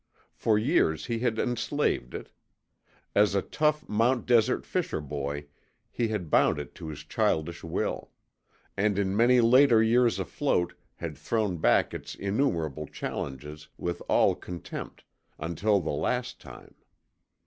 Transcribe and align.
For 0.33 0.57
years 0.57 1.05
he 1.05 1.19
had 1.19 1.37
enslaved 1.37 2.15
it. 2.15 2.31
As 3.13 3.35
a 3.35 3.43
tough 3.43 3.87
Mount 3.87 4.25
Desert 4.25 4.65
fisher 4.65 4.99
boy, 4.99 5.45
he 5.91 6.07
had 6.07 6.31
bound 6.31 6.57
it 6.57 6.73
to 6.73 6.87
his 6.87 7.01
childish 7.03 7.63
will; 7.63 8.09
and 8.75 8.97
in 8.97 9.15
many 9.15 9.41
later 9.41 9.83
years 9.83 10.17
afloat 10.17 10.73
had 10.95 11.15
thrown 11.19 11.57
back 11.57 11.93
its 11.93 12.15
innumerable 12.15 12.87
challenges 12.87 13.67
with 13.77 14.01
all 14.09 14.33
contempt 14.33 15.03
until 15.37 15.79
the 15.79 15.91
Last 15.91 16.39
Time. 16.41 16.73